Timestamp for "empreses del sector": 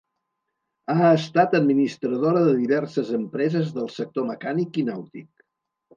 3.19-4.29